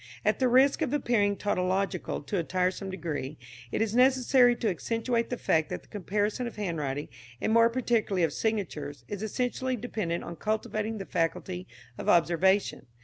At 0.25 0.39
the 0.39 0.47
risk 0.47 0.81
of 0.81 0.93
appearing 0.93 1.35
tautological 1.37 2.23
to 2.23 2.39
a 2.39 2.43
tiresome 2.43 2.89
degree 2.89 3.37
it 3.71 3.83
is 3.83 3.93
necessary 3.93 4.55
to 4.55 4.67
accentuate 4.67 5.29
the 5.29 5.37
fact 5.37 5.69
that 5.69 5.83
the 5.83 5.87
comparison 5.89 6.47
of 6.47 6.55
handwriting, 6.55 7.07
and 7.39 7.53
more 7.53 7.69
particularly 7.69 8.23
of 8.23 8.33
signatures, 8.33 9.05
is 9.07 9.21
essentially 9.21 9.75
dependent 9.75 10.23
on 10.23 10.37
cultivating 10.37 10.97
the 10.97 11.05
faculty 11.05 11.67
of 11.99 12.09
observation. 12.09 12.87